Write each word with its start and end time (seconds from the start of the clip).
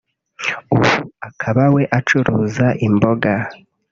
ubu 0.73 0.91
akaba 1.29 1.63
we 1.75 1.83
acuruza 1.97 2.67
imboga 2.87 3.31